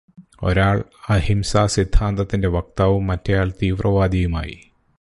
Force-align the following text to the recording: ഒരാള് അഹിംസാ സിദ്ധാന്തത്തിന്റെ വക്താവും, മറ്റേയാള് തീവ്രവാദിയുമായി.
ഒരാള് 0.43 0.83
അഹിംസാ 1.09 1.65
സിദ്ധാന്തത്തിന്റെ 1.65 2.47
വക്താവും, 2.47 3.07
മറ്റേയാള് 3.07 3.51
തീവ്രവാദിയുമായി. 3.61 4.71